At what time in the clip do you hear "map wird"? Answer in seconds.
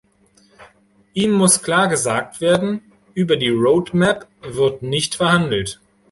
3.93-4.81